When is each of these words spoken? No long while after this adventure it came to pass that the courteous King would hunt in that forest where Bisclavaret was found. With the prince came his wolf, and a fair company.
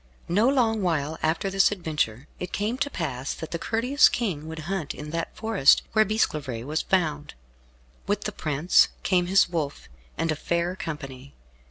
No 0.27 0.49
long 0.49 0.81
while 0.81 1.19
after 1.21 1.51
this 1.51 1.71
adventure 1.71 2.27
it 2.39 2.51
came 2.51 2.75
to 2.79 2.89
pass 2.89 3.35
that 3.35 3.51
the 3.51 3.59
courteous 3.59 4.09
King 4.09 4.47
would 4.47 4.57
hunt 4.65 4.95
in 4.95 5.11
that 5.11 5.35
forest 5.37 5.83
where 5.93 6.03
Bisclavaret 6.03 6.65
was 6.65 6.81
found. 6.81 7.35
With 8.07 8.21
the 8.21 8.31
prince 8.31 8.87
came 9.03 9.27
his 9.27 9.47
wolf, 9.47 9.89
and 10.17 10.31
a 10.31 10.35
fair 10.35 10.75
company. 10.75 11.35